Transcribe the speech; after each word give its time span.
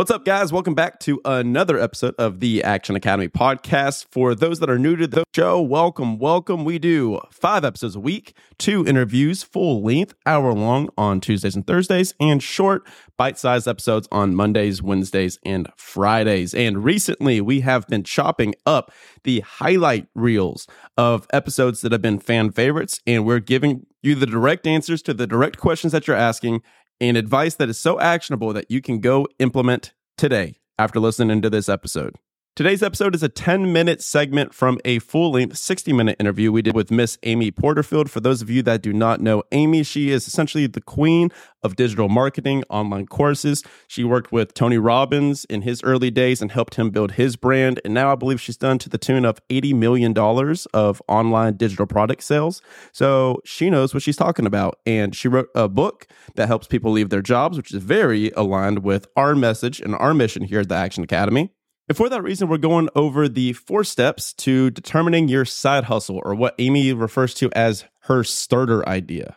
What's 0.00 0.10
up, 0.10 0.24
guys? 0.24 0.50
Welcome 0.50 0.74
back 0.74 0.98
to 1.00 1.20
another 1.26 1.78
episode 1.78 2.14
of 2.16 2.40
the 2.40 2.64
Action 2.64 2.96
Academy 2.96 3.28
podcast. 3.28 4.06
For 4.10 4.34
those 4.34 4.58
that 4.60 4.70
are 4.70 4.78
new 4.78 4.96
to 4.96 5.06
the 5.06 5.24
show, 5.36 5.60
welcome, 5.60 6.18
welcome. 6.18 6.64
We 6.64 6.78
do 6.78 7.20
five 7.30 7.66
episodes 7.66 7.96
a 7.96 8.00
week, 8.00 8.34
two 8.56 8.86
interviews, 8.86 9.42
full 9.42 9.82
length, 9.82 10.14
hour 10.24 10.54
long 10.54 10.88
on 10.96 11.20
Tuesdays 11.20 11.54
and 11.54 11.66
Thursdays, 11.66 12.14
and 12.18 12.42
short, 12.42 12.88
bite 13.18 13.38
sized 13.38 13.68
episodes 13.68 14.08
on 14.10 14.34
Mondays, 14.34 14.82
Wednesdays, 14.82 15.38
and 15.44 15.68
Fridays. 15.76 16.54
And 16.54 16.82
recently, 16.82 17.42
we 17.42 17.60
have 17.60 17.86
been 17.86 18.02
chopping 18.02 18.54
up 18.64 18.90
the 19.24 19.40
highlight 19.40 20.06
reels 20.14 20.66
of 20.96 21.26
episodes 21.30 21.82
that 21.82 21.92
have 21.92 22.00
been 22.00 22.20
fan 22.20 22.52
favorites, 22.52 23.02
and 23.06 23.26
we're 23.26 23.38
giving 23.38 23.84
you 24.02 24.14
the 24.14 24.24
direct 24.24 24.66
answers 24.66 25.02
to 25.02 25.12
the 25.12 25.26
direct 25.26 25.58
questions 25.58 25.92
that 25.92 26.06
you're 26.06 26.16
asking 26.16 26.62
and 27.00 27.16
advice 27.16 27.54
that 27.56 27.68
is 27.68 27.78
so 27.78 27.98
actionable 27.98 28.52
that 28.52 28.70
you 28.70 28.80
can 28.80 29.00
go 29.00 29.26
implement 29.38 29.92
today 30.16 30.56
after 30.78 31.00
listening 31.00 31.42
to 31.42 31.50
this 31.50 31.68
episode. 31.68 32.16
Today's 32.56 32.82
episode 32.82 33.14
is 33.14 33.22
a 33.22 33.28
10 33.28 33.72
minute 33.72 34.02
segment 34.02 34.52
from 34.52 34.80
a 34.84 34.98
full 34.98 35.30
length 35.30 35.56
60 35.56 35.92
minute 35.92 36.16
interview 36.18 36.50
we 36.50 36.62
did 36.62 36.74
with 36.74 36.90
Miss 36.90 37.16
Amy 37.22 37.52
Porterfield. 37.52 38.10
For 38.10 38.18
those 38.18 38.42
of 38.42 38.50
you 38.50 38.60
that 38.64 38.82
do 38.82 38.92
not 38.92 39.20
know 39.20 39.44
Amy, 39.52 39.84
she 39.84 40.10
is 40.10 40.26
essentially 40.26 40.66
the 40.66 40.80
queen 40.80 41.30
of 41.62 41.76
digital 41.76 42.08
marketing 42.08 42.64
online 42.68 43.06
courses. 43.06 43.62
She 43.86 44.02
worked 44.02 44.32
with 44.32 44.52
Tony 44.52 44.78
Robbins 44.78 45.44
in 45.44 45.62
his 45.62 45.80
early 45.84 46.10
days 46.10 46.42
and 46.42 46.50
helped 46.50 46.74
him 46.74 46.90
build 46.90 47.12
his 47.12 47.36
brand. 47.36 47.80
And 47.84 47.94
now 47.94 48.10
I 48.10 48.16
believe 48.16 48.40
she's 48.40 48.56
done 48.56 48.78
to 48.80 48.88
the 48.88 48.98
tune 48.98 49.24
of 49.24 49.38
$80 49.48 49.74
million 49.76 50.12
of 50.74 51.00
online 51.06 51.56
digital 51.56 51.86
product 51.86 52.24
sales. 52.24 52.60
So 52.90 53.40
she 53.44 53.70
knows 53.70 53.94
what 53.94 54.02
she's 54.02 54.16
talking 54.16 54.44
about. 54.44 54.80
And 54.84 55.14
she 55.14 55.28
wrote 55.28 55.50
a 55.54 55.68
book 55.68 56.08
that 56.34 56.48
helps 56.48 56.66
people 56.66 56.90
leave 56.90 57.10
their 57.10 57.22
jobs, 57.22 57.56
which 57.56 57.72
is 57.72 57.80
very 57.80 58.30
aligned 58.32 58.80
with 58.80 59.06
our 59.16 59.36
message 59.36 59.80
and 59.80 59.94
our 59.94 60.12
mission 60.12 60.42
here 60.42 60.60
at 60.60 60.68
the 60.68 60.74
Action 60.74 61.04
Academy. 61.04 61.52
And 61.90 61.96
for 61.96 62.08
that 62.08 62.22
reason, 62.22 62.46
we're 62.46 62.58
going 62.58 62.88
over 62.94 63.28
the 63.28 63.52
four 63.52 63.82
steps 63.82 64.32
to 64.34 64.70
determining 64.70 65.26
your 65.26 65.44
side 65.44 65.82
hustle, 65.82 66.20
or 66.24 66.36
what 66.36 66.54
Amy 66.60 66.92
refers 66.92 67.34
to 67.34 67.50
as 67.50 67.84
her 68.02 68.22
starter 68.22 68.88
idea. 68.88 69.36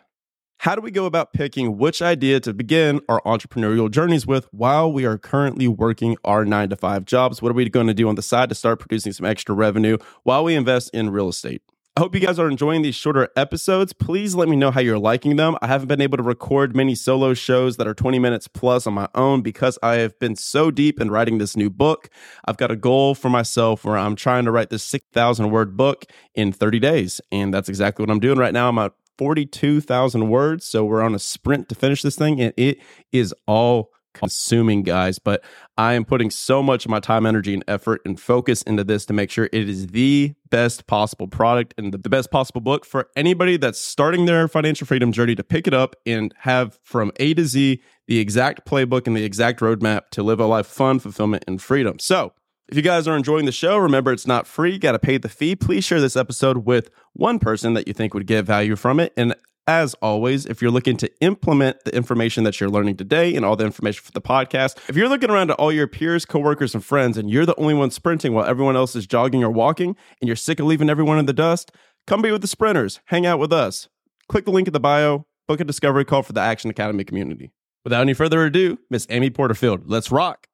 How 0.59 0.75
do 0.75 0.81
we 0.81 0.91
go 0.91 1.07
about 1.07 1.33
picking 1.33 1.79
which 1.79 1.99
idea 1.99 2.39
to 2.41 2.53
begin 2.53 3.01
our 3.09 3.23
entrepreneurial 3.25 3.89
journeys 3.89 4.27
with 4.27 4.45
while 4.51 4.93
we 4.93 5.03
are 5.03 5.17
currently 5.17 5.67
working 5.67 6.15
our 6.23 6.45
nine 6.45 6.69
to 6.69 6.75
five 6.75 7.05
jobs? 7.05 7.41
What 7.41 7.49
are 7.49 7.55
we 7.55 7.67
going 7.69 7.87
to 7.87 7.93
do 7.95 8.07
on 8.07 8.13
the 8.13 8.21
side 8.21 8.49
to 8.49 8.55
start 8.55 8.79
producing 8.79 9.13
some 9.13 9.25
extra 9.25 9.55
revenue 9.55 9.97
while 10.21 10.43
we 10.43 10.53
invest 10.53 10.91
in 10.93 11.09
real 11.09 11.29
estate? 11.29 11.63
I 11.95 11.99
hope 11.99 12.16
you 12.16 12.22
guys 12.22 12.39
are 12.39 12.49
enjoying 12.49 12.81
these 12.81 12.95
shorter 12.95 13.30
episodes. 13.36 13.94
Please 13.94 14.33
let 14.33 14.49
me 14.49 14.55
know 14.55 14.72
how 14.72 14.80
you're 14.80 14.97
liking 14.97 15.36
them. 15.36 15.55
I 15.61 15.67
haven't 15.67 15.89
been 15.89 16.02
able 16.02 16.17
to 16.17 16.23
record 16.23 16.75
many 16.75 16.95
solo 16.95 17.35
shows 17.35 17.77
that 17.77 17.88
are 17.88 17.94
20 17.94 18.17
minutes 18.17 18.47
plus 18.47 18.88
on 18.88 18.95
my 18.95 19.08
own 19.13 19.41
because 19.44 19.77
I 19.83 19.97
have 19.97 20.17
been 20.17 20.35
so 20.35 20.72
deep 20.72 21.00
in 21.00 21.11
writing 21.11 21.38
this 21.38 21.55
new 21.55 21.69
book. 21.69 22.09
I've 22.45 22.58
got 22.58 22.72
a 22.72 22.75
goal 22.75 23.13
for 23.13 23.30
myself 23.30 23.85
where 23.85 23.95
I'm 23.95 24.16
trying 24.16 24.45
to 24.45 24.52
write 24.52 24.72
this 24.72 24.83
6,000 24.83 25.52
word 25.52 25.77
book 25.77 26.05
in 26.33 26.52
30 26.52 26.80
days. 26.80 27.22
And 27.31 27.53
that's 27.53 27.69
exactly 27.69 28.02
what 28.02 28.09
I'm 28.09 28.19
doing 28.19 28.39
right 28.39 28.53
now. 28.53 28.69
I'm 28.69 28.80
at 28.80 28.94
42,000 29.19 30.30
words. 30.30 30.66
So 30.66 30.83
we're 30.83 31.03
on 31.03 31.13
a 31.13 31.19
sprint 31.19 31.69
to 31.69 31.75
finish 31.75 32.02
this 32.02 32.16
thing, 32.16 32.41
and 32.41 32.55
it 32.57 32.80
is 33.11 33.35
all 33.45 33.92
consuming, 34.14 34.83
guys. 34.83 35.19
But 35.19 35.44
I 35.78 35.94
am 35.94 36.06
putting 36.06 36.30
so 36.30 36.64
much 36.64 36.86
of 36.86 36.92
my 36.92 37.00
time, 37.00 37.25
energy, 37.25 37.53
and 37.53 37.64
effort 37.67 38.02
and 38.06 38.19
focus 38.19 38.61
into 38.64 38.83
this 38.83 39.06
to 39.08 39.14
make 39.14 39.30
sure 39.30 39.50
it 39.52 39.69
is 39.69 39.88
the 39.88 40.33
best 40.50 40.88
possible 40.88 41.28
product 41.28 41.73
and 41.78 41.92
the 41.92 42.09
best 42.09 42.31
possible 42.31 42.61
book 42.61 42.86
for 42.86 43.09
anybody 43.16 43.58
that's 43.58 43.80
starting 43.80 44.25
their 44.25 44.47
financial 44.47 44.86
freedom 44.86 45.11
journey 45.11 45.36
to 45.36 45.44
pick 45.44 45.67
it 45.67 45.73
up 45.73 45.95
and 46.06 46.34
have 46.39 46.80
from 46.84 47.11
A 47.17 47.34
to 47.34 47.45
Z 47.45 47.81
the 48.08 48.19
exact 48.19 48.66
playbook 48.66 49.08
and 49.08 49.16
the 49.16 49.23
exact 49.23 49.59
roadmap 49.59 50.09
to 50.11 50.23
live 50.23 50.39
a 50.39 50.45
life 50.45 50.67
of 50.67 50.73
fun, 50.73 51.00
fulfillment, 51.00 51.44
and 51.47 51.61
freedom. 51.61 52.00
So, 52.00 52.34
if 52.69 52.78
you 52.78 52.81
guys 52.81 53.08
are 53.08 53.16
enjoying 53.16 53.45
the 53.45 53.52
show, 53.52 53.78
remember 53.78 54.11
it's 54.11 54.25
not 54.25 54.47
free. 54.47 54.73
You 54.73 54.80
got 54.80 54.94
to 54.94 55.00
pay 55.00 55.17
the 55.17 55.30
fee. 55.30 55.56
Please 55.56 55.84
share 55.84 56.00
this 56.00 56.16
episode 56.16 56.66
with 56.66 56.89
one 57.11 57.38
person 57.38 57.73
that 57.73 57.88
you 57.88 57.94
think 57.94 58.14
would 58.14 58.25
get 58.25 58.46
value 58.46 58.75
from 58.75 59.00
it. 59.00 59.12
And 59.18 59.35
as 59.68 59.94
always, 59.96 60.46
if 60.46 60.62
you're 60.62 60.72
looking 60.72 60.97
to 60.97 61.12
implement 61.22 61.84
the 61.85 61.96
information 61.96 62.44
that 62.44 62.59
you're 62.59 62.69
learning 62.69 62.97
today 62.97 63.34
and 63.35 63.46
all 63.46 63.56
the 63.56 63.66
information 63.66 64.03
for 64.03 64.12
the 64.12 64.22
podcast, 64.22 64.78
if 64.90 64.96
you're 64.96 65.07
looking 65.07 65.29
around 65.29 65.51
at 65.51 65.57
all 65.57 65.72
your 65.72 65.88
peers, 65.88 66.25
coworkers, 66.25 66.74
and 66.74 66.84
friends, 66.84 67.18
and 67.18 67.29
you're 67.29 67.46
the 67.46 67.56
only 67.59 67.73
one 67.73 67.90
sprinting 67.91 68.34
while 68.34 68.46
everyone 68.46 68.75
else 68.75 68.96
is 68.96 69.07
jogging 69.07 69.44
or 69.44 69.50
walking, 69.50 69.96
and 70.22 70.28
you're 70.28 70.35
sick 70.35 70.59
of 70.59 70.66
leaving 70.66 70.90
everyone 70.90 71.18
in 71.18 71.25
the 71.25 71.34
dust, 71.34 71.72
come 72.07 72.22
be 72.22 72.31
with 72.31 72.41
the 72.41 72.47
sprinters. 72.47 73.00
Hang 73.06 73.25
out 73.25 73.40
with 73.40 73.53
us. 73.53 73.88
Click 74.28 74.46
the 74.46 74.52
link 74.52 74.68
in 74.68 74.73
the 74.73 74.79
bio, 74.79 75.25
book 75.47 75.59
a 75.59 75.63
discovery 75.63 76.06
call 76.06 76.23
for 76.23 76.34
the 76.34 76.41
Action 76.41 76.69
Academy 76.69 77.03
community. 77.03 77.53
Without 77.84 78.02
any 78.02 78.13
further 78.13 78.46
ado, 78.46 78.79
Miss 78.90 79.07
Amy 79.09 79.29
Porterfield, 79.29 79.90
let's 79.90 80.12
rock. 80.12 80.47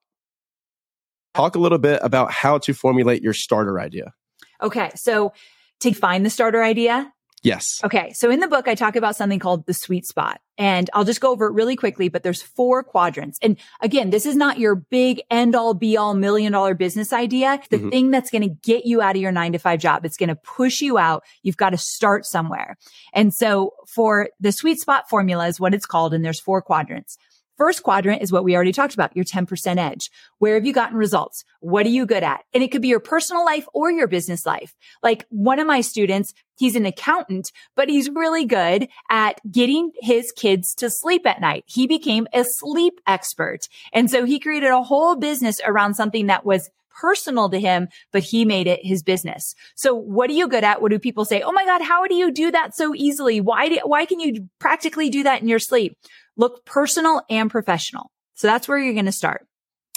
Talk 1.35 1.55
a 1.55 1.59
little 1.59 1.77
bit 1.77 1.99
about 2.01 2.31
how 2.31 2.57
to 2.59 2.73
formulate 2.73 3.21
your 3.21 3.33
starter 3.33 3.79
idea. 3.79 4.13
Okay. 4.61 4.89
So 4.95 5.33
to 5.81 5.93
find 5.93 6.25
the 6.25 6.29
starter 6.29 6.63
idea, 6.63 7.13
Yes. 7.43 7.65
Okay. 7.83 8.11
So 8.13 8.29
in 8.29 8.39
the 8.39 8.47
book, 8.47 8.67
I 8.67 8.75
talk 8.75 8.95
about 8.95 9.15
something 9.15 9.39
called 9.39 9.65
the 9.65 9.73
sweet 9.73 10.05
spot 10.05 10.41
and 10.57 10.89
I'll 10.93 11.05
just 11.05 11.21
go 11.21 11.31
over 11.31 11.47
it 11.47 11.53
really 11.53 11.77
quickly, 11.77 12.09
but 12.09 12.21
there's 12.21 12.41
four 12.41 12.83
quadrants. 12.83 13.39
And 13.41 13.57
again, 13.81 14.09
this 14.09 14.25
is 14.25 14.35
not 14.35 14.59
your 14.59 14.75
big 14.75 15.21
end 15.31 15.55
all 15.55 15.73
be 15.73 15.95
all 15.95 16.13
million 16.13 16.51
dollar 16.51 16.73
business 16.73 17.13
idea. 17.13 17.61
The 17.69 17.77
mm-hmm. 17.77 17.89
thing 17.89 18.11
that's 18.11 18.29
going 18.29 18.41
to 18.41 18.53
get 18.63 18.85
you 18.85 19.01
out 19.01 19.15
of 19.15 19.21
your 19.21 19.31
nine 19.31 19.53
to 19.53 19.57
five 19.57 19.79
job. 19.79 20.05
It's 20.05 20.17
going 20.17 20.29
to 20.29 20.35
push 20.35 20.81
you 20.81 20.97
out. 20.97 21.23
You've 21.41 21.57
got 21.57 21.69
to 21.69 21.77
start 21.77 22.25
somewhere. 22.25 22.77
And 23.13 23.33
so 23.33 23.71
for 23.87 24.29
the 24.41 24.51
sweet 24.51 24.79
spot 24.79 25.09
formula 25.09 25.47
is 25.47 25.59
what 25.59 25.73
it's 25.73 25.85
called. 25.85 26.13
And 26.13 26.25
there's 26.25 26.41
four 26.41 26.61
quadrants. 26.61 27.17
First 27.59 27.83
quadrant 27.83 28.21
is 28.21 28.31
what 28.31 28.45
we 28.45 28.55
already 28.55 28.71
talked 28.71 28.93
about, 28.93 29.13
your 29.17 29.25
10% 29.25 29.77
edge. 29.77 30.09
Where 30.37 30.53
have 30.53 30.65
you 30.65 30.71
gotten 30.71 30.95
results? 30.95 31.43
What 31.59 31.85
are 31.85 31.89
you 31.89 32.05
good 32.05 32.23
at? 32.23 32.45
And 32.53 32.63
it 32.63 32.71
could 32.71 32.81
be 32.81 32.87
your 32.87 33.01
personal 33.01 33.43
life 33.43 33.67
or 33.73 33.91
your 33.91 34.07
business 34.07 34.45
life. 34.45 34.77
Like 35.03 35.25
one 35.27 35.59
of 35.59 35.67
my 35.67 35.81
students, 35.81 36.33
he's 36.57 36.77
an 36.77 36.85
accountant, 36.85 37.51
but 37.75 37.89
he's 37.89 38.09
really 38.09 38.45
good 38.45 38.87
at 39.09 39.41
getting 39.51 39.91
his 39.99 40.31
kids 40.31 40.73
to 40.75 40.89
sleep 40.89 41.27
at 41.27 41.41
night. 41.41 41.65
He 41.67 41.85
became 41.85 42.27
a 42.31 42.45
sleep 42.45 43.01
expert. 43.05 43.67
And 43.91 44.09
so 44.09 44.23
he 44.23 44.39
created 44.39 44.69
a 44.69 44.81
whole 44.81 45.17
business 45.17 45.59
around 45.65 45.95
something 45.95 46.27
that 46.27 46.45
was 46.45 46.69
personal 46.99 47.49
to 47.49 47.59
him, 47.59 47.87
but 48.11 48.23
he 48.23 48.45
made 48.45 48.67
it 48.67 48.79
his 48.83 49.03
business. 49.03 49.53
So 49.75 49.93
what 49.93 50.29
are 50.29 50.33
you 50.33 50.47
good 50.47 50.63
at? 50.63 50.81
What 50.81 50.91
do 50.91 50.99
people 50.99 51.25
say? 51.25 51.41
Oh 51.41 51.51
my 51.51 51.65
God, 51.65 51.81
how 51.81 52.05
do 52.07 52.15
you 52.15 52.31
do 52.31 52.51
that 52.51 52.75
so 52.75 52.93
easily? 52.95 53.41
Why 53.41 53.69
do, 53.69 53.79
why 53.83 54.05
can 54.05 54.19
you 54.19 54.49
practically 54.59 55.09
do 55.09 55.23
that 55.23 55.41
in 55.41 55.47
your 55.47 55.59
sleep? 55.59 55.97
Look 56.39 56.65
personal 56.65 57.21
and 57.29 57.51
professional. 57.51 58.11
So 58.35 58.47
that's 58.47 58.67
where 58.67 58.79
you're 58.79 58.93
going 58.93 59.05
to 59.05 59.11
start. 59.11 59.45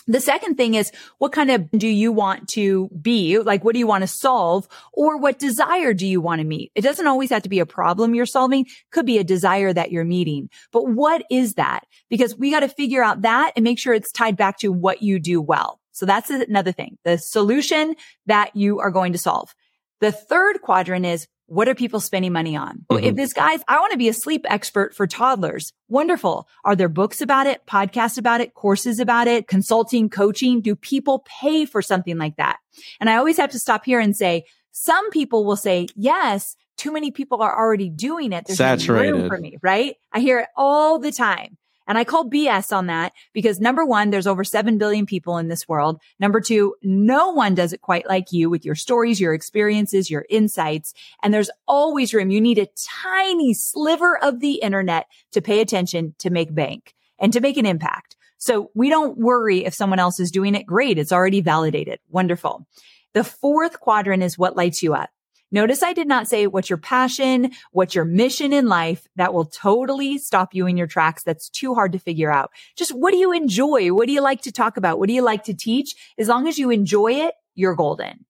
The 0.08 0.20
second 0.20 0.56
thing 0.56 0.74
is 0.74 0.90
what 1.18 1.30
kind 1.30 1.52
of 1.52 1.70
do 1.70 1.86
you 1.86 2.10
want 2.10 2.48
to 2.48 2.90
be? 3.00 3.38
Like, 3.38 3.62
what 3.62 3.74
do 3.74 3.78
you 3.78 3.86
want 3.86 4.02
to 4.02 4.08
solve 4.08 4.66
or 4.92 5.16
what 5.16 5.38
desire 5.38 5.94
do 5.94 6.04
you 6.04 6.20
want 6.20 6.40
to 6.40 6.44
meet? 6.44 6.72
It 6.74 6.80
doesn't 6.80 7.06
always 7.06 7.30
have 7.30 7.42
to 7.42 7.48
be 7.48 7.60
a 7.60 7.66
problem 7.66 8.12
you're 8.12 8.26
solving. 8.26 8.66
Could 8.90 9.06
be 9.06 9.18
a 9.18 9.24
desire 9.24 9.72
that 9.72 9.92
you're 9.92 10.04
meeting, 10.04 10.50
but 10.72 10.88
what 10.88 11.24
is 11.30 11.54
that? 11.54 11.86
Because 12.10 12.36
we 12.36 12.50
got 12.50 12.60
to 12.60 12.68
figure 12.68 13.04
out 13.04 13.22
that 13.22 13.52
and 13.54 13.62
make 13.62 13.78
sure 13.78 13.94
it's 13.94 14.10
tied 14.10 14.36
back 14.36 14.58
to 14.58 14.72
what 14.72 15.02
you 15.02 15.20
do 15.20 15.40
well. 15.40 15.78
So 15.92 16.04
that's 16.04 16.30
another 16.30 16.72
thing, 16.72 16.98
the 17.04 17.18
solution 17.18 17.94
that 18.26 18.56
you 18.56 18.80
are 18.80 18.90
going 18.90 19.12
to 19.12 19.18
solve. 19.18 19.54
The 20.00 20.10
third 20.10 20.62
quadrant 20.62 21.06
is 21.06 21.28
what 21.46 21.68
are 21.68 21.74
people 21.74 22.00
spending 22.00 22.32
money 22.32 22.56
on? 22.56 22.84
Mm-hmm. 22.90 23.04
If 23.04 23.16
this 23.16 23.32
guy's, 23.32 23.60
I 23.68 23.78
want 23.78 23.92
to 23.92 23.98
be 23.98 24.08
a 24.08 24.14
sleep 24.14 24.46
expert 24.48 24.94
for 24.94 25.06
toddlers. 25.06 25.72
Wonderful. 25.88 26.48
Are 26.64 26.74
there 26.74 26.88
books 26.88 27.20
about 27.20 27.46
it, 27.46 27.66
podcasts 27.66 28.18
about 28.18 28.40
it, 28.40 28.54
courses 28.54 28.98
about 28.98 29.28
it, 29.28 29.48
consulting, 29.48 30.08
coaching? 30.08 30.60
Do 30.60 30.74
people 30.74 31.26
pay 31.40 31.64
for 31.64 31.82
something 31.82 32.16
like 32.16 32.36
that? 32.36 32.58
And 33.00 33.10
I 33.10 33.16
always 33.16 33.36
have 33.36 33.50
to 33.50 33.58
stop 33.58 33.84
here 33.84 34.00
and 34.00 34.16
say, 34.16 34.44
some 34.70 35.10
people 35.10 35.44
will 35.44 35.56
say, 35.56 35.88
yes, 35.94 36.56
too 36.78 36.92
many 36.92 37.10
people 37.10 37.42
are 37.42 37.56
already 37.56 37.90
doing 37.90 38.32
it. 38.32 38.46
There's 38.46 38.56
Saturated. 38.56 39.12
No 39.12 39.18
room 39.18 39.28
for 39.28 39.38
me, 39.38 39.58
right? 39.62 39.96
I 40.12 40.20
hear 40.20 40.40
it 40.40 40.48
all 40.56 40.98
the 40.98 41.12
time. 41.12 41.58
And 41.86 41.98
I 41.98 42.04
call 42.04 42.28
BS 42.28 42.74
on 42.74 42.86
that 42.86 43.12
because 43.32 43.60
number 43.60 43.84
one, 43.84 44.10
there's 44.10 44.26
over 44.26 44.44
7 44.44 44.78
billion 44.78 45.06
people 45.06 45.38
in 45.38 45.48
this 45.48 45.68
world. 45.68 46.00
Number 46.18 46.40
two, 46.40 46.74
no 46.82 47.30
one 47.30 47.54
does 47.54 47.72
it 47.72 47.80
quite 47.80 48.06
like 48.06 48.32
you 48.32 48.50
with 48.50 48.64
your 48.64 48.74
stories, 48.74 49.20
your 49.20 49.34
experiences, 49.34 50.10
your 50.10 50.24
insights. 50.30 50.94
And 51.22 51.32
there's 51.32 51.50
always 51.66 52.14
room. 52.14 52.30
You 52.30 52.40
need 52.40 52.58
a 52.58 52.68
tiny 53.02 53.54
sliver 53.54 54.18
of 54.22 54.40
the 54.40 54.54
internet 54.54 55.06
to 55.32 55.42
pay 55.42 55.60
attention 55.60 56.14
to 56.18 56.30
make 56.30 56.54
bank 56.54 56.94
and 57.18 57.32
to 57.32 57.40
make 57.40 57.56
an 57.56 57.66
impact. 57.66 58.16
So 58.38 58.70
we 58.74 58.90
don't 58.90 59.16
worry 59.18 59.64
if 59.64 59.74
someone 59.74 60.00
else 60.00 60.18
is 60.18 60.32
doing 60.32 60.54
it. 60.54 60.66
Great. 60.66 60.98
It's 60.98 61.12
already 61.12 61.40
validated. 61.40 62.00
Wonderful. 62.08 62.66
The 63.14 63.22
fourth 63.22 63.78
quadrant 63.78 64.22
is 64.22 64.36
what 64.36 64.56
lights 64.56 64.82
you 64.82 64.94
up. 64.94 65.10
Notice 65.52 65.82
I 65.82 65.92
did 65.92 66.08
not 66.08 66.26
say 66.26 66.46
what's 66.46 66.70
your 66.70 66.78
passion, 66.78 67.52
what's 67.70 67.94
your 67.94 68.06
mission 68.06 68.52
in 68.52 68.66
life. 68.66 69.06
That 69.16 69.34
will 69.34 69.44
totally 69.44 70.18
stop 70.18 70.54
you 70.54 70.66
in 70.66 70.76
your 70.76 70.86
tracks. 70.86 71.22
That's 71.22 71.48
too 71.50 71.74
hard 71.74 71.92
to 71.92 71.98
figure 71.98 72.32
out. 72.32 72.50
Just 72.76 72.92
what 72.92 73.12
do 73.12 73.18
you 73.18 73.32
enjoy? 73.32 73.92
What 73.92 74.06
do 74.06 74.12
you 74.12 74.22
like 74.22 74.42
to 74.42 74.52
talk 74.52 74.76
about? 74.78 74.98
What 74.98 75.08
do 75.08 75.14
you 75.14 75.22
like 75.22 75.44
to 75.44 75.54
teach? 75.54 75.94
As 76.18 76.26
long 76.26 76.48
as 76.48 76.58
you 76.58 76.70
enjoy 76.70 77.12
it, 77.12 77.34
you're 77.54 77.76
golden. 77.76 78.24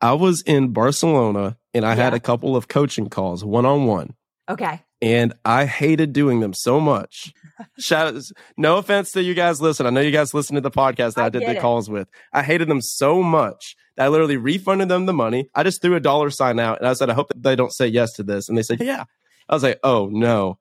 I 0.00 0.12
was 0.12 0.42
in 0.42 0.72
Barcelona 0.72 1.58
and 1.74 1.84
I 1.84 1.96
yeah. 1.96 2.04
had 2.04 2.14
a 2.14 2.20
couple 2.20 2.54
of 2.54 2.68
coaching 2.68 3.08
calls 3.08 3.44
one 3.44 3.66
on 3.66 3.86
one. 3.86 4.14
Okay. 4.48 4.80
And 5.00 5.32
I 5.44 5.66
hated 5.66 6.12
doing 6.12 6.40
them 6.40 6.52
so 6.52 6.80
much. 6.80 7.32
Shout 7.78 8.14
out, 8.14 8.22
no 8.56 8.76
offense 8.76 9.12
to 9.12 9.22
you 9.22 9.34
guys 9.34 9.60
listen. 9.60 9.86
I 9.86 9.90
know 9.90 10.00
you 10.00 10.10
guys 10.10 10.34
listen 10.34 10.54
to 10.54 10.60
the 10.60 10.70
podcast 10.70 11.14
that 11.14 11.22
I, 11.22 11.26
I 11.26 11.28
did 11.28 11.42
the 11.42 11.56
it. 11.56 11.60
calls 11.60 11.88
with. 11.88 12.08
I 12.32 12.42
hated 12.42 12.68
them 12.68 12.80
so 12.80 13.22
much 13.22 13.76
that 13.96 14.04
I 14.04 14.08
literally 14.08 14.36
refunded 14.36 14.88
them 14.88 15.06
the 15.06 15.12
money. 15.12 15.50
I 15.54 15.62
just 15.62 15.82
threw 15.82 15.96
a 15.96 16.00
dollar 16.00 16.30
sign 16.30 16.58
out 16.58 16.78
and 16.78 16.88
I 16.88 16.92
said, 16.92 17.10
I 17.10 17.14
hope 17.14 17.28
that 17.28 17.42
they 17.42 17.56
don't 17.56 17.72
say 17.72 17.86
yes 17.86 18.12
to 18.14 18.22
this. 18.22 18.48
And 18.48 18.56
they 18.56 18.62
said, 18.62 18.80
yeah. 18.80 19.04
I 19.48 19.54
was 19.54 19.62
like, 19.62 19.80
oh 19.82 20.08
no. 20.10 20.58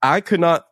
I 0.00 0.20
could 0.20 0.40
not, 0.40 0.64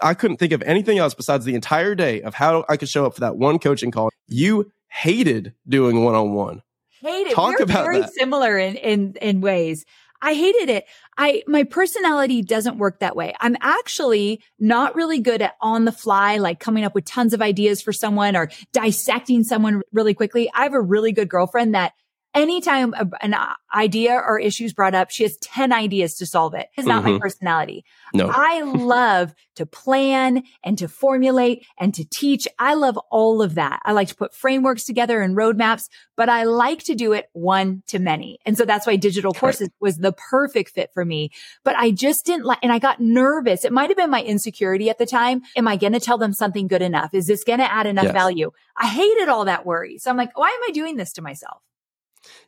I 0.00 0.14
couldn't 0.14 0.36
think 0.36 0.52
of 0.52 0.62
anything 0.62 0.98
else 0.98 1.12
besides 1.12 1.44
the 1.44 1.54
entire 1.54 1.94
day 1.94 2.22
of 2.22 2.34
how 2.34 2.64
I 2.68 2.76
could 2.76 2.88
show 2.88 3.04
up 3.06 3.14
for 3.14 3.20
that 3.20 3.36
one 3.36 3.58
coaching 3.58 3.90
call. 3.90 4.10
You 4.28 4.70
hated 4.88 5.52
doing 5.68 6.04
one 6.04 6.14
on 6.14 6.32
one. 6.32 6.62
Hated. 7.00 7.32
Talk 7.32 7.58
We're 7.58 7.64
about 7.64 7.84
very 7.84 8.00
that. 8.00 8.12
similar 8.12 8.56
in, 8.58 8.76
in, 8.76 9.14
in 9.20 9.40
ways. 9.40 9.84
I 10.20 10.34
hated 10.34 10.68
it. 10.68 10.86
I, 11.16 11.42
my 11.46 11.64
personality 11.64 12.42
doesn't 12.42 12.78
work 12.78 13.00
that 13.00 13.16
way. 13.16 13.34
I'm 13.40 13.56
actually 13.60 14.42
not 14.58 14.94
really 14.94 15.20
good 15.20 15.42
at 15.42 15.54
on 15.60 15.84
the 15.84 15.92
fly, 15.92 16.38
like 16.38 16.60
coming 16.60 16.84
up 16.84 16.94
with 16.94 17.04
tons 17.04 17.32
of 17.32 17.42
ideas 17.42 17.80
for 17.80 17.92
someone 17.92 18.36
or 18.36 18.50
dissecting 18.72 19.44
someone 19.44 19.82
really 19.92 20.14
quickly. 20.14 20.50
I 20.54 20.64
have 20.64 20.74
a 20.74 20.80
really 20.80 21.12
good 21.12 21.28
girlfriend 21.28 21.74
that 21.74 21.92
anytime 22.34 22.94
an 23.20 23.34
idea 23.74 24.14
or 24.14 24.38
issues 24.38 24.72
brought 24.72 24.94
up, 24.94 25.10
she 25.10 25.22
has 25.22 25.36
10 25.38 25.72
ideas 25.72 26.14
to 26.16 26.26
solve 26.26 26.54
it. 26.54 26.68
It's 26.76 26.86
not 26.86 27.02
mm-hmm. 27.02 27.14
my 27.14 27.18
personality. 27.18 27.84
No. 28.14 28.30
I 28.32 28.62
love 28.62 29.34
to 29.56 29.66
plan 29.66 30.44
and 30.62 30.78
to 30.78 30.88
formulate 30.88 31.66
and 31.78 31.92
to 31.94 32.04
teach. 32.04 32.46
I 32.58 32.74
love 32.74 32.98
all 33.10 33.42
of 33.42 33.56
that. 33.56 33.80
I 33.84 33.92
like 33.92 34.08
to 34.08 34.14
put 34.14 34.34
frameworks 34.34 34.84
together 34.84 35.20
and 35.20 35.36
roadmaps, 35.36 35.88
but 36.16 36.28
I 36.28 36.44
like 36.44 36.84
to 36.84 36.94
do 36.94 37.12
it 37.12 37.28
one 37.32 37.82
to 37.88 37.98
many. 37.98 38.38
And 38.46 38.56
so 38.56 38.64
that's 38.64 38.86
why 38.86 38.96
digital 38.96 39.32
courses 39.32 39.68
was 39.80 39.96
the 39.96 40.12
perfect 40.12 40.70
fit 40.70 40.90
for 40.94 41.04
me. 41.04 41.30
But 41.64 41.76
I 41.76 41.90
just 41.90 42.24
didn't 42.24 42.44
like, 42.44 42.60
and 42.62 42.72
I 42.72 42.78
got 42.78 43.00
nervous. 43.00 43.64
It 43.64 43.72
might 43.72 43.90
have 43.90 43.96
been 43.96 44.10
my 44.10 44.22
insecurity 44.22 44.90
at 44.90 44.98
the 44.98 45.06
time. 45.06 45.42
Am 45.56 45.66
I 45.66 45.76
going 45.76 45.92
to 45.92 46.00
tell 46.00 46.18
them 46.18 46.32
something 46.32 46.68
good 46.68 46.82
enough? 46.82 47.10
Is 47.12 47.26
this 47.26 47.42
going 47.44 47.58
to 47.58 47.70
add 47.70 47.86
enough 47.86 48.04
yes. 48.04 48.12
value? 48.12 48.52
I 48.76 48.86
hated 48.86 49.28
all 49.28 49.46
that 49.46 49.66
worry. 49.66 49.98
So 49.98 50.10
I'm 50.10 50.16
like, 50.16 50.36
why 50.38 50.48
am 50.48 50.68
I 50.68 50.72
doing 50.72 50.96
this 50.96 51.12
to 51.14 51.22
myself? 51.22 51.62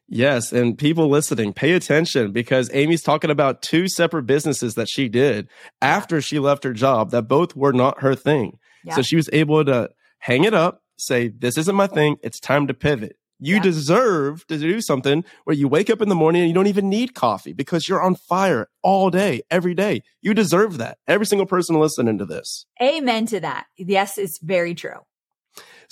Yes. 0.09 0.53
And 0.53 0.77
people 0.77 1.09
listening, 1.09 1.53
pay 1.53 1.73
attention 1.73 2.33
because 2.33 2.69
Amy's 2.73 3.03
talking 3.03 3.31
about 3.31 3.63
two 3.63 3.89
separate 3.89 4.25
businesses 4.25 4.75
that 4.75 4.89
she 4.89 5.09
did 5.09 5.49
after 5.81 6.21
she 6.21 6.39
left 6.39 6.65
her 6.65 6.73
job 6.73 7.11
that 7.13 7.23
both 7.23 7.55
were 7.55 7.73
not 7.73 8.01
her 8.03 8.15
thing. 8.15 8.59
Yeah. 8.85 8.97
So 8.97 9.03
she 9.03 9.17
was 9.17 9.31
able 9.33 9.65
to 9.65 9.91
hang 10.19 10.45
it 10.45 10.55
up, 10.55 10.83
say, 10.99 11.29
this 11.29 11.57
isn't 11.57 11.77
my 11.77 11.87
thing. 11.87 12.17
It's 12.23 12.41
time 12.41 12.67
to 12.67 12.75
pivot. 12.75 13.17
You 13.43 13.57
yeah. 13.57 13.63
deserve 13.63 14.47
to 14.49 14.59
do 14.59 14.83
something 14.83 15.25
where 15.45 15.57
you 15.57 15.67
wake 15.67 15.89
up 15.89 16.03
in 16.03 16.11
the 16.11 16.15
morning 16.15 16.43
and 16.43 16.49
you 16.49 16.55
don't 16.55 16.67
even 16.67 16.91
need 16.91 17.15
coffee 17.15 17.55
because 17.55 17.89
you're 17.89 18.03
on 18.03 18.15
fire 18.15 18.69
all 18.83 19.11
day, 19.11 19.41
every 19.51 19.75
day. 19.75 20.03
You 20.21 20.35
deserve 20.35 20.77
that. 20.79 20.99
Every 21.09 21.25
single 21.25 21.47
person 21.47 21.81
listening 21.81 22.19
to 22.19 22.27
this. 22.27 22.67
Amen 22.83 23.25
to 23.27 23.41
that. 23.41 23.67
Yes, 23.79 24.19
it's 24.19 24.39
very 24.41 24.75
true. 24.75 24.99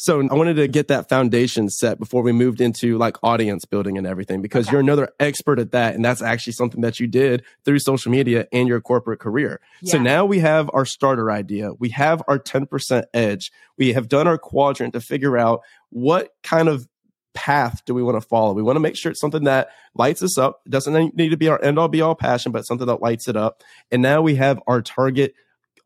So 0.01 0.21
I 0.21 0.35
wanted 0.35 0.55
to 0.55 0.69
get 0.69 0.87
that 0.89 1.09
foundation 1.09 1.69
set 1.69 1.99
before 1.99 2.23
we 2.23 2.31
moved 2.31 2.61
into 2.61 2.97
like 2.99 3.17
audience 3.25 3.65
building 3.65 3.99
and 3.99 4.07
everything 4.07 4.41
because 4.41 4.69
okay. 4.69 4.73
you're 4.73 4.81
another 4.81 5.11
expert 5.19 5.59
at 5.59 5.73
that. 5.73 5.97
And 5.97 6.05
that's 6.05 6.23
actually 6.23 6.53
something 6.53 6.83
that 6.83 7.01
you 7.01 7.09
did 7.09 7.43
through 7.65 7.81
social 7.81 8.13
media 8.13 8.47
and 8.53 8.69
your 8.69 8.81
corporate 8.81 9.19
career. 9.19 9.61
Yeah. 9.83 9.93
So 9.93 9.99
now 9.99 10.25
we 10.25 10.39
have 10.39 10.71
our 10.73 10.85
starter 10.85 11.33
idea. 11.33 11.73
We 11.73 11.89
have 11.89 12.23
our 12.29 12.39
10% 12.39 13.07
edge. 13.13 13.51
We 13.77 13.93
have 13.95 14.09
done 14.09 14.29
our 14.29 14.39
quadrant 14.39 14.93
to 14.93 15.01
figure 15.01 15.37
out 15.37 15.63
what 15.91 16.33
kind 16.45 16.69
of 16.69 16.87
path 17.35 17.83
do 17.85 17.93
we 17.93 18.03
want 18.03 18.23
to 18.23 18.29
follow? 18.29 18.53
We 18.53 18.63
want 18.63 18.77
to 18.77 18.81
make 18.81 18.95
sure 18.95 19.11
it's 19.11 19.21
something 19.21 19.45
that 19.45 19.71
lights 19.97 20.23
us 20.23 20.39
up. 20.39 20.61
It 20.65 20.71
doesn't 20.71 21.17
need 21.17 21.31
to 21.31 21.37
be 21.37 21.49
our 21.49 21.61
end 21.61 21.77
all 21.77 21.89
be 21.89 22.03
all 22.03 22.15
passion, 22.15 22.53
but 22.53 22.67
something 22.67 22.87
that 22.87 23.03
lights 23.03 23.27
it 23.27 23.37
up. 23.37 23.65
And 23.91 24.01
now 24.01 24.23
we 24.23 24.37
have 24.37 24.61
our 24.69 24.81
target 24.81 25.35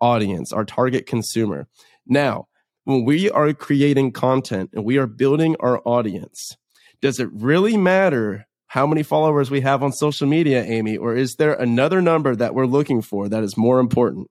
audience, 0.02 0.52
our 0.52 0.66
target 0.66 1.06
consumer. 1.06 1.66
Now, 2.06 2.48
when 2.84 3.04
we 3.04 3.30
are 3.30 3.52
creating 3.52 4.12
content 4.12 4.70
and 4.72 4.84
we 4.84 4.98
are 4.98 5.06
building 5.06 5.56
our 5.60 5.80
audience, 5.86 6.56
does 7.00 7.20
it 7.20 7.28
really 7.32 7.76
matter 7.76 8.46
how 8.66 8.86
many 8.86 9.02
followers 9.02 9.50
we 9.50 9.60
have 9.60 9.82
on 9.82 9.92
social 9.92 10.26
media, 10.26 10.64
Amy? 10.64 10.96
Or 10.96 11.14
is 11.14 11.36
there 11.36 11.52
another 11.52 12.00
number 12.00 12.34
that 12.34 12.54
we're 12.54 12.66
looking 12.66 13.02
for 13.02 13.28
that 13.28 13.42
is 13.42 13.56
more 13.56 13.78
important? 13.80 14.28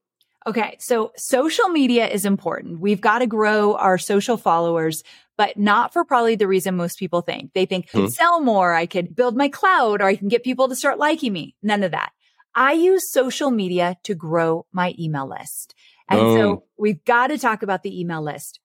Okay. 0.47 0.75
So 0.79 1.11
social 1.15 1.69
media 1.69 2.07
is 2.07 2.25
important. 2.25 2.79
We've 2.79 2.99
got 2.99 3.19
to 3.19 3.27
grow 3.27 3.75
our 3.75 3.99
social 3.99 4.37
followers, 4.37 5.03
but 5.37 5.57
not 5.57 5.93
for 5.93 6.03
probably 6.03 6.35
the 6.35 6.47
reason 6.47 6.75
most 6.75 6.97
people 6.97 7.21
think. 7.21 7.53
They 7.53 7.65
think 7.67 7.89
hmm. 7.91 8.07
sell 8.07 8.41
more. 8.41 8.73
I 8.73 8.87
could 8.87 9.15
build 9.15 9.37
my 9.37 9.49
cloud 9.49 10.01
or 10.01 10.05
I 10.05 10.15
can 10.15 10.27
get 10.27 10.43
people 10.43 10.67
to 10.69 10.75
start 10.75 10.97
liking 10.97 11.31
me. 11.31 11.55
None 11.61 11.83
of 11.83 11.91
that. 11.91 12.11
I 12.55 12.73
use 12.73 13.11
social 13.11 13.51
media 13.51 13.97
to 14.03 14.15
grow 14.15 14.65
my 14.71 14.95
email 14.99 15.29
list. 15.29 15.75
And 16.11 16.19
oh. 16.19 16.35
so 16.35 16.63
we've 16.77 17.03
got 17.05 17.27
to 17.27 17.37
talk 17.37 17.63
about 17.63 17.83
the 17.83 17.99
email 17.99 18.21
list. 18.21 18.59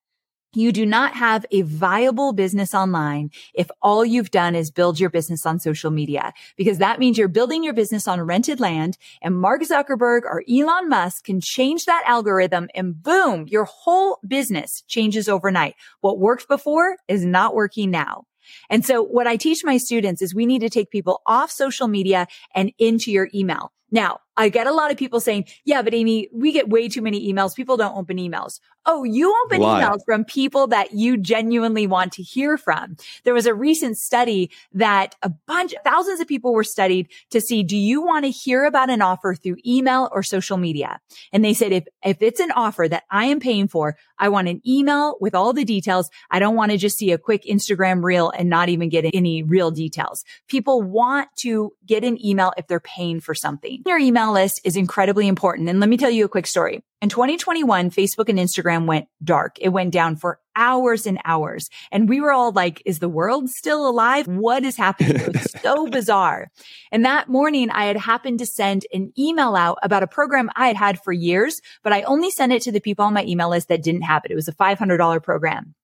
You 0.52 0.72
do 0.72 0.86
not 0.86 1.12
have 1.14 1.44
a 1.50 1.62
viable 1.62 2.32
business 2.32 2.72
online 2.72 3.30
if 3.52 3.68
all 3.82 4.06
you've 4.06 4.30
done 4.30 4.54
is 4.54 4.70
build 4.70 4.98
your 4.98 5.10
business 5.10 5.44
on 5.44 5.60
social 5.60 5.90
media, 5.90 6.32
because 6.56 6.78
that 6.78 6.98
means 6.98 7.18
you're 7.18 7.28
building 7.28 7.62
your 7.62 7.74
business 7.74 8.08
on 8.08 8.22
rented 8.22 8.58
land 8.58 8.96
and 9.20 9.38
Mark 9.38 9.60
Zuckerberg 9.60 10.22
or 10.24 10.42
Elon 10.50 10.88
Musk 10.88 11.24
can 11.24 11.40
change 11.42 11.84
that 11.84 12.04
algorithm 12.06 12.68
and 12.74 13.02
boom, 13.02 13.46
your 13.48 13.64
whole 13.64 14.18
business 14.26 14.82
changes 14.88 15.28
overnight. 15.28 15.74
What 16.00 16.18
worked 16.18 16.48
before 16.48 16.96
is 17.06 17.24
not 17.24 17.54
working 17.54 17.90
now. 17.90 18.24
And 18.70 18.84
so 18.84 19.02
what 19.02 19.26
I 19.26 19.36
teach 19.36 19.62
my 19.62 19.76
students 19.76 20.22
is 20.22 20.34
we 20.34 20.46
need 20.46 20.60
to 20.60 20.70
take 20.70 20.90
people 20.90 21.20
off 21.26 21.50
social 21.50 21.88
media 21.88 22.28
and 22.54 22.72
into 22.78 23.12
your 23.12 23.28
email. 23.34 23.72
Now, 23.90 24.20
I 24.36 24.48
get 24.48 24.66
a 24.66 24.72
lot 24.72 24.90
of 24.90 24.96
people 24.96 25.20
saying, 25.20 25.46
yeah, 25.64 25.82
but 25.82 25.94
Amy, 25.94 26.28
we 26.32 26.52
get 26.52 26.68
way 26.68 26.88
too 26.88 27.02
many 27.02 27.32
emails. 27.32 27.54
People 27.54 27.76
don't 27.76 27.96
open 27.96 28.18
emails. 28.18 28.60
Oh, 28.88 29.02
you 29.02 29.34
open 29.44 29.62
Why? 29.62 29.82
emails 29.82 29.98
from 30.04 30.24
people 30.24 30.68
that 30.68 30.92
you 30.92 31.16
genuinely 31.16 31.86
want 31.88 32.12
to 32.12 32.22
hear 32.22 32.56
from. 32.56 32.96
There 33.24 33.34
was 33.34 33.46
a 33.46 33.54
recent 33.54 33.98
study 33.98 34.50
that 34.72 35.16
a 35.22 35.28
bunch, 35.28 35.74
thousands 35.82 36.20
of 36.20 36.28
people 36.28 36.52
were 36.52 36.62
studied 36.62 37.08
to 37.30 37.40
see, 37.40 37.64
do 37.64 37.76
you 37.76 38.00
want 38.00 38.24
to 38.26 38.30
hear 38.30 38.64
about 38.64 38.90
an 38.90 39.02
offer 39.02 39.34
through 39.34 39.56
email 39.66 40.08
or 40.12 40.22
social 40.22 40.56
media? 40.56 41.00
And 41.32 41.44
they 41.44 41.52
said, 41.52 41.72
if, 41.72 41.84
if 42.04 42.18
it's 42.20 42.38
an 42.38 42.52
offer 42.52 42.86
that 42.88 43.04
I 43.10 43.24
am 43.24 43.40
paying 43.40 43.66
for, 43.66 43.96
I 44.18 44.28
want 44.28 44.48
an 44.48 44.62
email 44.66 45.16
with 45.20 45.34
all 45.34 45.52
the 45.52 45.64
details. 45.64 46.08
I 46.30 46.38
don't 46.38 46.54
want 46.54 46.70
to 46.70 46.78
just 46.78 46.96
see 46.96 47.10
a 47.10 47.18
quick 47.18 47.44
Instagram 47.44 48.04
reel 48.04 48.30
and 48.30 48.48
not 48.48 48.68
even 48.68 48.88
get 48.88 49.04
any 49.12 49.42
real 49.42 49.72
details. 49.72 50.24
People 50.46 50.82
want 50.82 51.28
to 51.38 51.72
get 51.86 52.04
an 52.04 52.24
email 52.24 52.52
if 52.56 52.68
they're 52.68 52.78
paying 52.78 53.20
for 53.20 53.34
something. 53.34 53.82
Your 53.84 53.98
email 53.98 54.25
email 54.26 54.42
list 54.42 54.60
is 54.64 54.76
incredibly 54.76 55.28
important. 55.28 55.68
And 55.68 55.80
let 55.80 55.88
me 55.88 55.96
tell 55.96 56.10
you 56.10 56.24
a 56.24 56.28
quick 56.28 56.46
story. 56.46 56.82
In 57.00 57.08
2021, 57.08 57.90
Facebook 57.90 58.28
and 58.28 58.38
Instagram 58.38 58.86
went 58.86 59.06
dark. 59.22 59.56
It 59.60 59.68
went 59.68 59.92
down 59.92 60.16
for 60.16 60.40
hours 60.56 61.06
and 61.06 61.18
hours. 61.24 61.68
And 61.92 62.08
we 62.08 62.20
were 62.20 62.32
all 62.32 62.50
like, 62.50 62.82
is 62.84 62.98
the 62.98 63.08
world 63.08 63.50
still 63.50 63.88
alive? 63.88 64.26
What 64.26 64.64
is 64.64 64.76
happening? 64.76 65.16
It 65.16 65.32
was 65.32 65.52
so 65.62 65.86
bizarre. 65.90 66.50
And 66.90 67.04
that 67.04 67.28
morning 67.28 67.70
I 67.70 67.84
had 67.84 67.96
happened 67.96 68.38
to 68.40 68.46
send 68.46 68.86
an 68.92 69.12
email 69.18 69.54
out 69.54 69.78
about 69.82 70.02
a 70.02 70.08
program 70.08 70.50
I 70.56 70.68
had 70.68 70.76
had 70.76 71.00
for 71.04 71.12
years, 71.12 71.60
but 71.84 71.92
I 71.92 72.02
only 72.02 72.30
sent 72.30 72.52
it 72.52 72.62
to 72.62 72.72
the 72.72 72.80
people 72.80 73.04
on 73.04 73.14
my 73.14 73.24
email 73.24 73.50
list 73.50 73.68
that 73.68 73.82
didn't 73.82 74.02
have 74.02 74.24
it. 74.24 74.30
It 74.30 74.36
was 74.36 74.48
a 74.48 74.54
$500 74.54 75.22
program. 75.22 75.74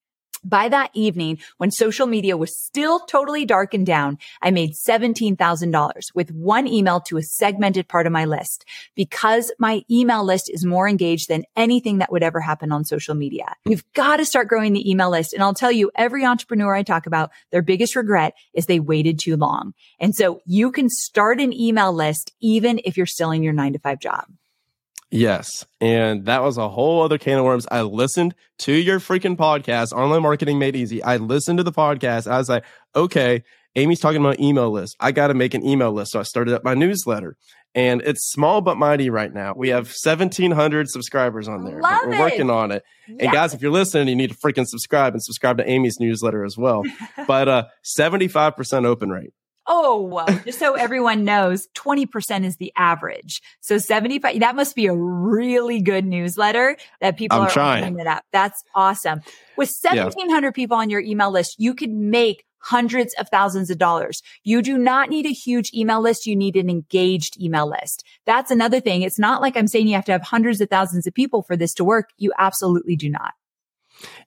By 0.44 0.68
that 0.70 0.90
evening, 0.92 1.38
when 1.58 1.70
social 1.70 2.06
media 2.06 2.36
was 2.36 2.58
still 2.58 2.98
totally 3.00 3.44
darkened 3.44 3.86
down, 3.86 4.18
I 4.40 4.50
made 4.50 4.74
$17,000 4.74 6.14
with 6.14 6.32
one 6.32 6.66
email 6.66 7.00
to 7.02 7.16
a 7.16 7.22
segmented 7.22 7.86
part 7.86 8.06
of 8.06 8.12
my 8.12 8.24
list 8.24 8.64
because 8.96 9.52
my 9.60 9.82
email 9.88 10.24
list 10.24 10.50
is 10.52 10.64
more 10.64 10.88
engaged 10.88 11.28
than 11.28 11.44
anything 11.54 11.98
that 11.98 12.10
would 12.10 12.24
ever 12.24 12.40
happen 12.40 12.72
on 12.72 12.84
social 12.84 13.14
media. 13.14 13.54
You've 13.64 13.84
got 13.92 14.16
to 14.16 14.24
start 14.24 14.48
growing 14.48 14.72
the 14.72 14.90
email 14.90 15.10
list. 15.10 15.32
And 15.32 15.44
I'll 15.44 15.54
tell 15.54 15.72
you, 15.72 15.92
every 15.94 16.24
entrepreneur 16.24 16.74
I 16.74 16.82
talk 16.82 17.06
about, 17.06 17.30
their 17.52 17.62
biggest 17.62 17.94
regret 17.94 18.34
is 18.52 18.66
they 18.66 18.80
waited 18.80 19.20
too 19.20 19.36
long. 19.36 19.74
And 20.00 20.12
so 20.12 20.40
you 20.44 20.72
can 20.72 20.88
start 20.88 21.40
an 21.40 21.52
email 21.52 21.92
list 21.92 22.32
even 22.40 22.80
if 22.84 22.96
you're 22.96 23.06
still 23.06 23.30
in 23.30 23.44
your 23.44 23.52
nine 23.52 23.74
to 23.74 23.78
five 23.78 24.00
job. 24.00 24.26
Yes. 25.12 25.66
And 25.78 26.24
that 26.24 26.42
was 26.42 26.56
a 26.56 26.70
whole 26.70 27.02
other 27.02 27.18
can 27.18 27.38
of 27.38 27.44
worms. 27.44 27.66
I 27.70 27.82
listened 27.82 28.34
to 28.60 28.72
your 28.72 28.98
freaking 28.98 29.36
podcast, 29.36 29.92
Online 29.92 30.22
Marketing 30.22 30.58
Made 30.58 30.74
Easy. 30.74 31.02
I 31.02 31.18
listened 31.18 31.58
to 31.58 31.62
the 31.62 31.72
podcast. 31.72 32.30
I 32.30 32.38
was 32.38 32.48
like, 32.48 32.64
okay, 32.96 33.44
Amy's 33.76 34.00
talking 34.00 34.20
about 34.20 34.40
email 34.40 34.70
list. 34.70 34.96
I 35.00 35.12
got 35.12 35.28
to 35.28 35.34
make 35.34 35.52
an 35.52 35.66
email 35.66 35.92
list. 35.92 36.12
So 36.12 36.20
I 36.20 36.22
started 36.22 36.54
up 36.54 36.64
my 36.64 36.72
newsletter 36.72 37.36
and 37.74 38.00
it's 38.02 38.30
small 38.30 38.62
but 38.62 38.76
mighty 38.76 39.10
right 39.10 39.32
now. 39.32 39.52
We 39.54 39.68
have 39.68 39.86
1700 39.86 40.88
subscribers 40.88 41.46
on 41.46 41.64
there. 41.64 41.80
Love 41.80 42.00
We're 42.06 42.18
working 42.18 42.50
on 42.50 42.70
it. 42.70 42.82
Yes. 43.06 43.18
And 43.20 43.32
guys, 43.32 43.54
if 43.54 43.60
you're 43.60 43.70
listening, 43.70 44.08
you 44.08 44.16
need 44.16 44.30
to 44.30 44.36
freaking 44.36 44.66
subscribe 44.66 45.12
and 45.12 45.22
subscribe 45.22 45.58
to 45.58 45.68
Amy's 45.68 45.98
newsletter 46.00 46.44
as 46.44 46.56
well. 46.56 46.84
but 47.26 47.48
uh 47.48 47.64
75% 47.98 48.86
open 48.86 49.10
rate. 49.10 49.32
Oh, 49.66 50.24
just 50.44 50.58
so 50.58 50.74
everyone 50.78 51.24
knows, 51.24 51.68
20% 51.74 52.44
is 52.44 52.56
the 52.56 52.72
average. 52.76 53.42
So 53.60 53.78
75, 53.78 54.40
that 54.40 54.56
must 54.56 54.74
be 54.74 54.86
a 54.86 54.94
really 54.94 55.80
good 55.80 56.04
newsletter 56.04 56.76
that 57.00 57.16
people 57.16 57.38
I'm 57.38 57.46
are 57.46 57.50
trying. 57.50 57.98
it 57.98 58.06
up. 58.06 58.24
That's 58.32 58.64
awesome. 58.74 59.20
With 59.56 59.70
1700 59.70 60.52
people 60.52 60.76
on 60.76 60.90
your 60.90 61.00
email 61.00 61.30
list, 61.30 61.56
you 61.58 61.74
could 61.74 61.90
make 61.90 62.44
hundreds 62.62 63.12
of 63.14 63.28
thousands 63.28 63.70
of 63.70 63.78
dollars. 63.78 64.22
You 64.44 64.62
do 64.62 64.78
not 64.78 65.10
need 65.10 65.26
a 65.26 65.32
huge 65.32 65.72
email 65.74 66.00
list. 66.00 66.26
You 66.26 66.36
need 66.36 66.56
an 66.56 66.70
engaged 66.70 67.40
email 67.40 67.68
list. 67.68 68.04
That's 68.24 68.50
another 68.50 68.80
thing. 68.80 69.02
It's 69.02 69.18
not 69.18 69.42
like 69.42 69.56
I'm 69.56 69.66
saying 69.66 69.88
you 69.88 69.94
have 69.94 70.04
to 70.06 70.12
have 70.12 70.22
hundreds 70.22 70.60
of 70.60 70.70
thousands 70.70 71.06
of 71.06 71.14
people 71.14 71.42
for 71.42 71.56
this 71.56 71.74
to 71.74 71.84
work. 71.84 72.10
You 72.18 72.32
absolutely 72.38 72.96
do 72.96 73.10
not. 73.10 73.34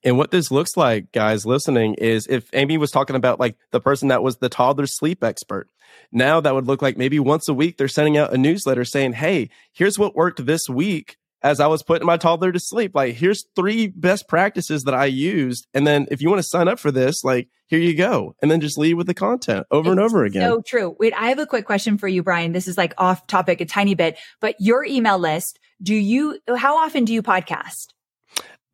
And 0.03 0.17
what 0.17 0.31
this 0.31 0.51
looks 0.51 0.77
like, 0.77 1.11
guys 1.11 1.45
listening, 1.45 1.95
is 1.95 2.27
if 2.27 2.49
Amy 2.53 2.77
was 2.77 2.91
talking 2.91 3.15
about 3.15 3.39
like 3.39 3.57
the 3.71 3.79
person 3.79 4.09
that 4.09 4.23
was 4.23 4.37
the 4.37 4.49
toddler 4.49 4.87
sleep 4.87 5.23
expert, 5.23 5.69
now 6.11 6.39
that 6.41 6.53
would 6.53 6.67
look 6.67 6.81
like 6.81 6.97
maybe 6.97 7.19
once 7.19 7.47
a 7.47 7.53
week 7.53 7.77
they're 7.77 7.87
sending 7.87 8.17
out 8.17 8.33
a 8.33 8.37
newsletter 8.37 8.85
saying, 8.85 9.13
Hey, 9.13 9.49
here's 9.73 9.99
what 9.99 10.15
worked 10.15 10.45
this 10.45 10.69
week 10.69 11.17
as 11.45 11.59
I 11.59 11.67
was 11.67 11.83
putting 11.83 12.07
my 12.07 12.17
toddler 12.17 12.51
to 12.51 12.59
sleep. 12.59 12.95
Like, 12.95 13.13
here's 13.13 13.45
three 13.55 13.87
best 13.87 14.27
practices 14.27 14.83
that 14.85 14.95
I 14.95 15.05
used. 15.05 15.67
And 15.75 15.85
then 15.85 16.07
if 16.09 16.19
you 16.19 16.27
want 16.27 16.39
to 16.39 16.47
sign 16.47 16.67
up 16.67 16.79
for 16.79 16.91
this, 16.91 17.23
like, 17.23 17.49
here 17.67 17.79
you 17.79 17.95
go. 17.95 18.35
And 18.41 18.49
then 18.49 18.61
just 18.61 18.79
lead 18.79 18.95
with 18.95 19.05
the 19.05 19.13
content 19.13 19.67
over 19.69 19.91
and 19.91 19.99
over 19.99 20.25
again. 20.25 20.49
So 20.49 20.61
true. 20.65 20.95
Wait, 20.99 21.13
I 21.13 21.29
have 21.29 21.37
a 21.37 21.45
quick 21.45 21.65
question 21.65 21.99
for 21.99 22.07
you, 22.07 22.23
Brian. 22.23 22.51
This 22.51 22.67
is 22.67 22.79
like 22.79 22.95
off 22.97 23.27
topic 23.27 23.61
a 23.61 23.65
tiny 23.65 23.93
bit, 23.93 24.17
but 24.41 24.55
your 24.59 24.83
email 24.85 25.19
list, 25.19 25.59
do 25.83 25.93
you, 25.93 26.39
how 26.57 26.77
often 26.77 27.05
do 27.05 27.13
you 27.13 27.21
podcast? 27.21 27.89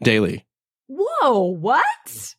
Daily. 0.02 0.46
Whoa, 0.94 1.40
what? 1.40 2.36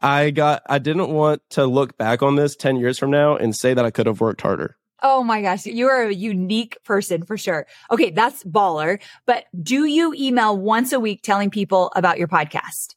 I 0.00 0.30
got, 0.30 0.62
I 0.68 0.78
didn't 0.78 1.10
want 1.10 1.42
to 1.50 1.66
look 1.66 1.98
back 1.98 2.22
on 2.22 2.36
this 2.36 2.54
10 2.54 2.76
years 2.76 2.96
from 2.96 3.10
now 3.10 3.36
and 3.36 3.56
say 3.56 3.74
that 3.74 3.84
I 3.84 3.90
could 3.90 4.06
have 4.06 4.20
worked 4.20 4.40
harder. 4.40 4.76
Oh 5.02 5.24
my 5.24 5.42
gosh, 5.42 5.66
you're 5.66 6.08
a 6.08 6.14
unique 6.14 6.76
person 6.84 7.24
for 7.24 7.36
sure. 7.36 7.66
Okay, 7.90 8.10
that's 8.10 8.44
baller. 8.44 9.00
But 9.26 9.46
do 9.60 9.84
you 9.84 10.14
email 10.16 10.56
once 10.56 10.92
a 10.92 11.00
week 11.00 11.22
telling 11.22 11.50
people 11.50 11.90
about 11.96 12.18
your 12.18 12.28
podcast? 12.28 12.94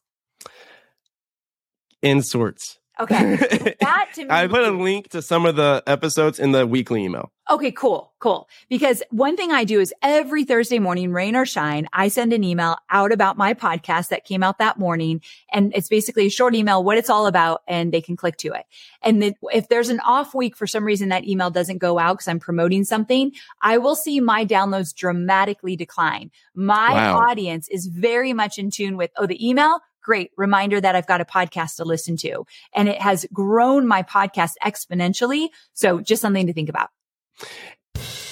In 2.04 2.22
sorts. 2.22 2.80
Okay. 3.00 3.76
That 3.82 4.10
to 4.16 4.24
me. 4.24 4.28
I 4.30 4.48
put 4.48 4.64
a 4.64 4.72
link 4.72 5.10
to 5.10 5.22
some 5.22 5.46
of 5.46 5.56
the 5.56 5.82
episodes 5.88 6.40
in 6.40 6.52
the 6.52 6.68
weekly 6.68 7.04
email. 7.04 7.32
Okay, 7.50 7.72
cool, 7.72 8.14
cool. 8.20 8.48
Because 8.70 9.02
one 9.10 9.36
thing 9.36 9.52
I 9.52 9.64
do 9.66 9.80
is 9.82 9.94
every 10.02 10.46
Thursday 10.46 10.80
morning, 10.80 11.12
rain 11.12 11.36
or 11.36 11.46
shine, 11.46 11.88
I 11.92 12.08
send 12.08 12.32
an 12.32 12.44
email 12.44 12.78
out 12.90 13.12
about 13.12 13.38
my 13.38 13.54
podcast 13.54 14.10
that 14.10 14.24
came 14.24 14.44
out 14.44 14.60
that 14.60 14.78
morning. 14.80 15.22
And 15.52 15.74
it's 15.76 15.90
basically 15.90 16.28
a 16.28 16.30
short 16.30 16.56
email, 16.56 16.84
what 16.84 16.98
it's 16.98 17.10
all 17.10 17.28
about, 17.28 17.62
and 17.68 17.92
they 17.92 18.00
can 18.02 18.16
click 18.16 18.38
to 18.38 18.50
it. 18.54 18.66
And 19.02 19.22
then 19.22 19.34
if 19.54 19.68
there's 19.68 19.90
an 19.90 20.00
off 20.02 20.34
week 20.34 20.56
for 20.56 20.68
some 20.68 20.86
reason 20.86 21.10
that 21.10 21.28
email 21.28 21.50
doesn't 21.50 21.80
go 21.80 21.98
out 22.00 22.14
because 22.20 22.28
I'm 22.28 22.40
promoting 22.40 22.84
something, 22.86 23.32
I 23.62 23.80
will 23.80 23.96
see 23.96 24.20
my 24.20 24.46
downloads 24.46 24.94
dramatically 24.96 25.76
decline. 25.76 26.32
My 26.54 26.94
Wow. 26.94 27.20
audience 27.30 27.68
is 27.70 27.88
very 27.88 28.32
much 28.34 28.58
in 28.60 28.70
tune 28.70 28.96
with, 28.96 29.12
oh, 29.18 29.26
the 29.26 29.46
email. 29.46 29.80
Great 30.02 30.32
reminder 30.38 30.82
that 30.82 30.96
I've 30.96 31.08
got 31.08 31.22
a 31.22 31.26
podcast 31.26 31.76
to 31.78 31.86
listen 31.86 32.18
to 32.18 32.46
and 32.74 32.90
it 32.90 33.02
has 33.02 33.26
grown 33.32 33.88
my 33.88 34.04
podcast 34.04 34.54
exponentially. 34.64 35.50
So 35.74 36.02
just 36.02 36.22
something 36.22 36.48
to 36.48 36.54
think 36.54 36.70
about. 36.70 36.90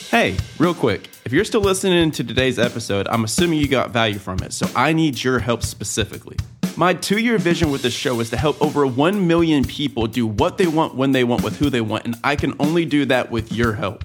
Hey, 0.10 0.38
real 0.58 0.74
quick, 0.74 1.08
if 1.24 1.34
you're 1.34 1.46
still 1.46 1.62
listening 1.62 2.10
to 2.12 2.24
today's 2.24 2.58
episode, 2.58 3.08
I'm 3.08 3.24
assuming 3.24 3.60
you 3.60 3.68
got 3.68 3.92
value 3.92 4.18
from 4.18 4.40
it, 4.40 4.54
so 4.54 4.68
I 4.76 4.92
need 4.92 5.24
your 5.24 5.38
help 5.38 5.62
specifically. 5.62 6.36
My 6.76 6.96
two 6.96 7.20
year 7.20 7.38
vision 7.38 7.70
with 7.70 7.84
this 7.84 7.94
show 7.94 8.20
is 8.20 8.32
to 8.32 8.38
help 8.38 8.60
over 8.60 8.88
1 8.88 9.28
million 9.28 9.64
people 9.64 10.08
do 10.08 10.26
what 10.26 10.58
they 10.58 10.66
want, 10.66 10.96
when 10.96 11.12
they 11.12 11.24
want, 11.24 11.44
with 11.44 11.60
who 11.60 11.70
they 11.70 11.82
want, 11.82 12.06
and 12.06 12.16
I 12.24 12.36
can 12.36 12.56
only 12.60 12.86
do 12.86 13.06
that 13.06 13.30
with 13.30 13.52
your 13.52 13.74
help. 13.74 14.04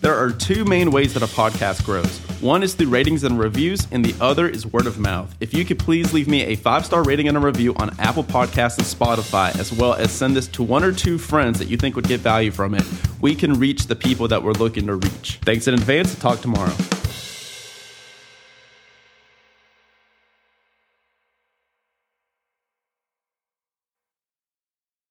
There 0.00 0.14
are 0.14 0.30
two 0.30 0.64
main 0.64 0.90
ways 0.90 1.12
that 1.12 1.22
a 1.22 1.26
podcast 1.26 1.84
grows. 1.84 2.18
One 2.40 2.62
is 2.62 2.72
through 2.72 2.88
ratings 2.88 3.22
and 3.22 3.38
reviews, 3.38 3.86
and 3.90 4.02
the 4.02 4.14
other 4.18 4.48
is 4.48 4.64
word 4.66 4.86
of 4.86 4.98
mouth. 4.98 5.34
If 5.40 5.52
you 5.52 5.62
could 5.66 5.78
please 5.78 6.14
leave 6.14 6.26
me 6.26 6.42
a 6.44 6.56
five 6.56 6.86
star 6.86 7.02
rating 7.02 7.28
and 7.28 7.36
a 7.36 7.40
review 7.40 7.74
on 7.74 7.94
Apple 8.00 8.24
Podcasts 8.24 8.78
and 8.78 8.86
Spotify, 8.86 9.54
as 9.58 9.70
well 9.74 9.92
as 9.92 10.10
send 10.10 10.34
this 10.34 10.48
to 10.48 10.62
one 10.62 10.84
or 10.84 10.92
two 10.92 11.18
friends 11.18 11.58
that 11.58 11.68
you 11.68 11.76
think 11.76 11.96
would 11.96 12.08
get 12.08 12.20
value 12.20 12.50
from 12.50 12.74
it, 12.74 12.84
we 13.20 13.34
can 13.34 13.52
reach 13.60 13.88
the 13.88 13.96
people 13.96 14.26
that 14.28 14.42
we're 14.42 14.52
looking 14.52 14.86
to 14.86 14.94
reach. 14.94 15.38
Thanks 15.42 15.68
in 15.68 15.74
advance. 15.74 16.14
Talk 16.14 16.40
tomorrow. 16.40 16.72